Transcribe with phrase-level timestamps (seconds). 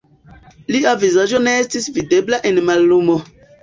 [0.75, 3.25] Lia vizaĝo ne estis videbla en mallumo.